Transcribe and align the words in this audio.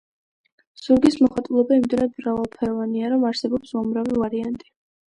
ზურგის 0.85 1.17
მოხატულობა 1.25 1.77
იმდენად 1.81 2.17
მრავალფეროვანია, 2.23 3.15
რომ 3.15 3.31
არსებობს 3.33 3.79
უამრავი 3.81 4.23
ვარიანტი. 4.27 4.79